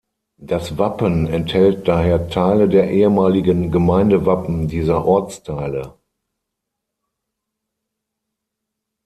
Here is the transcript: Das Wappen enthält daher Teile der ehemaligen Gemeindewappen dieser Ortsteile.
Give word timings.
Das 0.41 0.79
Wappen 0.79 1.27
enthält 1.27 1.87
daher 1.87 2.27
Teile 2.27 2.67
der 2.67 2.89
ehemaligen 2.89 3.69
Gemeindewappen 3.71 4.67
dieser 4.67 5.05
Ortsteile. 5.05 5.95